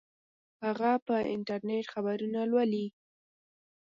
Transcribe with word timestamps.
هغه 0.63 0.91
په 1.07 1.15
انټرنیټ 1.33 1.85
خبرونه 1.93 2.39
لولي 2.51 2.85